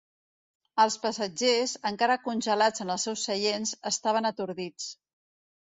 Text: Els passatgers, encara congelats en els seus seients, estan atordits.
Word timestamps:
Els 0.85 0.95
passatgers, 1.03 1.73
encara 1.91 2.17
congelats 2.29 2.85
en 2.87 2.95
els 2.95 3.07
seus 3.11 3.29
seients, 3.31 3.77
estan 3.93 4.33
atordits. 4.33 4.93